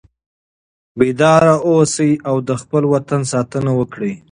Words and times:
بیدار 0.97 1.43
اوسئ 1.67 2.11
او 2.29 2.35
د 2.47 2.49
خپل 2.61 2.83
وطن 2.93 3.21
ساتنه 3.31 3.71
وکړئ. 3.79 4.13